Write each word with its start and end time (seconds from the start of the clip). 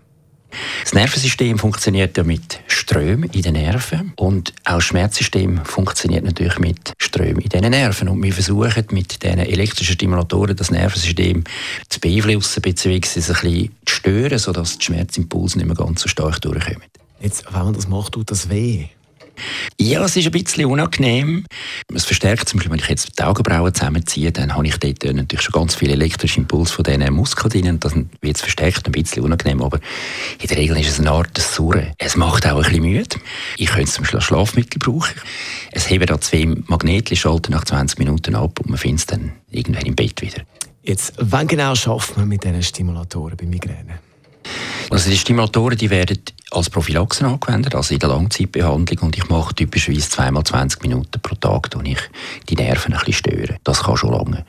Das 0.82 0.94
Nervensystem 0.94 1.58
funktioniert 1.58 2.16
ja 2.16 2.24
mit 2.24 2.60
Strömen 2.66 3.30
in 3.30 3.42
den 3.42 3.52
Nerven 3.54 4.12
und 4.16 4.54
auch 4.64 4.76
das 4.76 4.84
Schmerzsystem 4.84 5.64
funktioniert 5.64 6.24
natürlich 6.24 6.58
mit 6.58 6.92
Strömen 7.18 7.40
in 7.40 7.48
den 7.48 7.70
Nerven 7.70 8.08
und 8.08 8.22
wir 8.22 8.32
versuchen 8.32 8.84
mit 8.92 9.22
diesen 9.22 9.40
elektrischen 9.40 9.94
Stimulatoren 9.94 10.54
das 10.54 10.70
Nervensystem 10.70 11.42
zu 11.88 11.98
beeinflussen 11.98 12.62
bzw. 12.62 12.90
ein 12.92 13.00
bisschen 13.00 13.70
zu 13.84 13.94
stören, 13.94 14.38
sodass 14.38 14.78
die 14.78 14.84
Schmerzimpulse 14.84 15.58
nicht 15.58 15.66
mehr 15.66 15.76
ganz 15.76 16.02
so 16.02 16.08
stark 16.08 16.40
durchkommen. 16.40 16.84
Jetzt, 17.20 17.44
wenn 17.52 17.64
man 17.64 17.74
das 17.74 17.88
macht, 17.88 18.12
tut 18.12 18.30
das 18.30 18.48
weh? 18.48 18.86
Ja, 19.80 20.04
es 20.04 20.16
ist 20.16 20.26
ein 20.26 20.32
bisschen 20.32 20.66
unangenehm. 20.66 21.44
Es 21.94 22.04
verstärkt 22.04 22.48
zum 22.48 22.58
Beispiel, 22.58 22.72
wenn 22.72 22.80
ich 22.80 22.88
jetzt 22.88 23.18
die 23.18 23.22
Augenbrauen 23.22 23.72
zusammenziehe, 23.74 24.32
dann 24.32 24.54
habe 24.54 24.66
ich 24.66 24.76
dort 24.78 25.04
natürlich 25.04 25.42
schon 25.42 25.52
ganz 25.52 25.74
viele 25.74 25.92
elektrische 25.92 26.40
Impulse 26.40 26.72
von 26.72 26.84
diesen 26.84 27.12
Muskeln 27.12 27.50
drin. 27.50 27.80
Das 27.80 27.94
wird 27.94 28.36
es 28.36 28.40
verstärkt 28.40 28.86
ein 28.86 28.92
bisschen 28.92 29.24
unangenehm, 29.24 29.62
aber 29.62 29.80
in 30.40 30.48
der 30.48 30.56
Regel 30.56 30.78
ist 30.78 30.88
es 30.88 31.00
eine 31.00 31.10
Art 31.10 31.36
des 31.36 31.54
Surren. 31.54 31.92
Es 31.98 32.16
macht 32.16 32.46
auch 32.46 32.56
ein 32.56 32.62
bisschen 32.62 32.82
müde. 32.82 33.16
Ich 33.56 33.68
könnte 33.68 33.90
zum 33.90 34.04
Beispiel 34.04 34.20
Schlafmittel 34.20 34.78
brauchen. 34.78 35.14
Es 35.72 35.88
heben 35.90 36.06
da 36.06 36.20
zwei 36.20 36.46
Magnetli, 36.66 37.16
schalten 37.16 37.52
nach 37.52 37.64
20 37.64 37.98
Minuten 37.98 38.34
ab 38.34 38.60
und 38.60 38.70
man 38.70 38.78
findet 38.78 39.00
es 39.00 39.06
dann 39.06 39.32
irgendwann 39.50 39.86
im 39.86 39.94
Bett 39.94 40.20
wieder. 40.22 40.42
Jetzt, 40.82 41.14
wann 41.18 41.46
genau 41.46 41.74
schafft 41.74 42.16
man 42.16 42.28
mit 42.28 42.44
diesen 42.44 42.62
Stimulatoren 42.62 43.36
bei 43.36 43.46
Migräne? 43.46 43.98
Also 44.90 45.10
die 45.10 45.18
Stimulatoren 45.18 45.76
die 45.76 45.90
werden 45.90 46.18
als 46.50 46.70
Prophylaxe 46.70 47.26
angewendet, 47.26 47.74
also 47.74 47.94
in 47.94 48.00
der 48.00 48.08
Langzeitbehandlung. 48.08 48.98
Und 49.00 49.16
ich 49.16 49.28
mache 49.28 49.54
typischerweise 49.54 50.08
zweimal 50.08 50.44
20 50.44 50.82
Minuten 50.82 51.20
pro 51.20 51.34
Tag, 51.34 51.70
wo 51.74 51.80
ich 51.82 51.98
die 52.48 52.54
Nerven 52.54 52.94
ein 52.94 52.98
bisschen 53.04 53.30
störe. 53.32 53.56
Das 53.64 53.82
kann 53.82 53.96
schon 53.96 54.12
lange. 54.12 54.44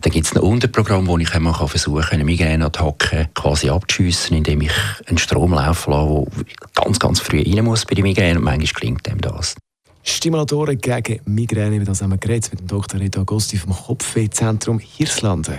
Dann 0.00 0.12
gibt 0.12 0.26
es 0.26 0.34
ein 0.34 0.42
Unterprogramm, 0.42 1.06
wo 1.06 1.16
ich 1.18 1.32
einmal 1.34 1.54
versuchen 1.54 2.02
kann, 2.02 2.12
eine 2.12 2.24
Migräneattacke 2.24 3.30
quasi 3.34 3.70
abzuschiessen, 3.70 4.36
indem 4.36 4.62
ich 4.62 4.72
einen 5.06 5.18
Strom 5.18 5.54
laufen 5.54 5.90
lasse, 5.90 6.26
der 6.36 6.84
ganz, 6.84 6.98
ganz 6.98 7.20
früh 7.20 7.42
rein 7.42 7.64
muss 7.64 7.84
bei 7.84 7.94
der 7.94 8.04
Migräne. 8.04 8.38
Und 8.38 8.44
manchmal 8.44 8.80
gelingt 8.80 9.06
dem 9.06 9.20
das. 9.20 9.54
Stimulatoren 10.02 10.78
gegen 10.78 11.20
Migräne, 11.26 11.84
das 11.84 12.02
haben 12.02 12.10
wir 12.10 12.18
geredet 12.18 12.50
mit 12.50 12.60
dem 12.60 12.66
Dr. 12.66 13.00
Rita 13.00 13.20
Agosti 13.20 13.58
vom 13.58 13.74
Kopfwehzentrum 13.74 14.78
Hirslanden. 14.78 15.58